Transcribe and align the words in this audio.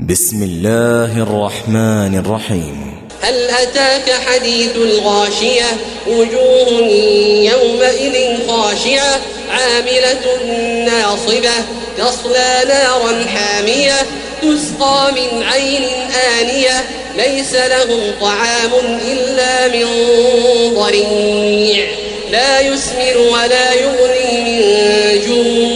بسم 0.00 0.42
الله 0.42 1.22
الرحمن 1.22 2.18
الرحيم. 2.18 2.94
هل 3.22 3.50
أتاك 3.50 4.12
حديث 4.26 4.76
الغاشية؟ 4.76 5.64
وجوه 6.08 6.68
يومئذ 7.52 8.46
خاشعة 8.48 9.20
عاملة 9.50 10.44
ناصبة 10.86 11.50
تصلى 11.98 12.64
نارا 12.68 13.24
حامية 13.26 14.06
تسقى 14.42 15.12
من 15.12 15.42
عين 15.42 15.84
آنية 16.40 16.84
ليس 17.16 17.54
لهم 17.54 18.00
طعام 18.20 18.70
إلا 19.12 19.68
من 19.68 19.86
ضريع. 20.74 21.86
لا 22.30 22.60
يسمر 22.60 23.18
ولا 23.32 23.72
يغني 23.72 24.40
من 24.40 24.60
جوع. 25.26 25.71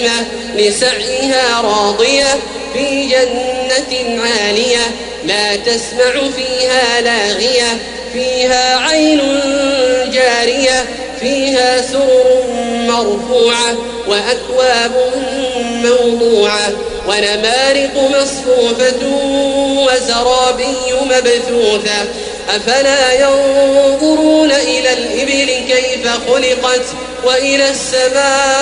ناعمة 0.00 0.26
لسعيها 0.56 1.60
راضية 1.60 2.38
في 2.74 3.06
جنة 3.06 4.22
عالية 4.22 4.90
لا 5.24 5.56
تسمع 5.56 6.30
فيها 6.36 7.00
لاغية 7.00 7.78
فيها 8.12 8.76
عين 8.76 9.20
جارية 10.12 10.84
فيها 11.20 11.82
سرر 11.82 12.42
مرفوعة 12.88 13.76
وأكواب 14.06 14.92
موضوعة 15.56 16.72
ونمارق 17.08 18.10
مصفوفة 18.10 19.06
وزرابي 19.76 20.92
مبثوثة 21.02 22.04
أفلا 22.48 23.12
ينظرون 23.12 24.52
إلى 24.52 24.92
الإبل 24.92 25.52
كيف 25.68 26.08
خلقت 26.28 26.86
وإلى 27.24 27.70
السماء 27.70 28.61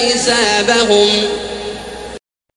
حسابهم 0.00 1.08